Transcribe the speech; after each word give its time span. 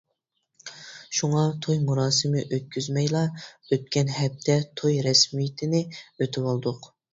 شۇڭا 1.17 1.43
توي 1.65 1.77
مۇراسىمى 1.89 2.41
ئۆتكۈزمەيلا، 2.47 3.23
ئۆتكەن 3.43 4.11
ھەپتە 4.17 4.59
توي 4.83 5.01
رەسمىيىتىنى 5.11 5.85
ئۆتىۋالدۇق. 6.01 6.93